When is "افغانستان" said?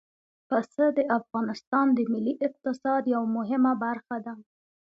1.19-1.87